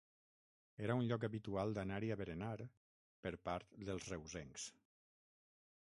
Era 0.85 0.95
un 1.01 1.09
lloc 1.11 1.25
habitual 1.27 1.75
d'anar-hi 1.77 2.09
a 2.15 2.17
berenar, 2.23 2.55
per 3.27 3.35
part 3.49 3.79
dels 3.91 4.09
reusencs. 4.15 4.67